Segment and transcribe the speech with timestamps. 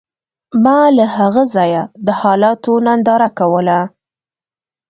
[0.63, 3.79] ما له هغه ځایه د حالاتو ننداره کوله